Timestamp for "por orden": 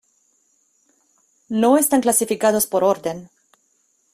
2.65-3.29